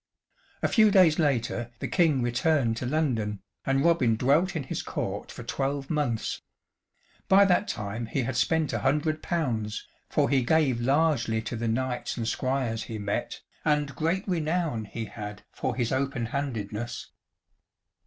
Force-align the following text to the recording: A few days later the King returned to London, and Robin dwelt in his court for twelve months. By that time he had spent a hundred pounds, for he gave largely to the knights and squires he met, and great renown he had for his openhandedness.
A 0.63 0.67
few 0.67 0.89
days 0.89 1.19
later 1.19 1.69
the 1.77 1.87
King 1.87 2.23
returned 2.23 2.75
to 2.77 2.87
London, 2.87 3.39
and 3.65 3.85
Robin 3.85 4.15
dwelt 4.15 4.55
in 4.55 4.63
his 4.63 4.81
court 4.81 5.31
for 5.31 5.43
twelve 5.43 5.91
months. 5.91 6.41
By 7.27 7.45
that 7.45 7.67
time 7.67 8.07
he 8.07 8.23
had 8.23 8.35
spent 8.35 8.73
a 8.73 8.79
hundred 8.79 9.21
pounds, 9.21 9.85
for 10.09 10.27
he 10.27 10.41
gave 10.43 10.81
largely 10.81 11.39
to 11.43 11.55
the 11.55 11.67
knights 11.67 12.17
and 12.17 12.27
squires 12.27 12.85
he 12.85 12.97
met, 12.97 13.41
and 13.63 13.95
great 13.95 14.27
renown 14.27 14.85
he 14.85 15.05
had 15.05 15.43
for 15.51 15.75
his 15.75 15.91
openhandedness. 15.91 17.11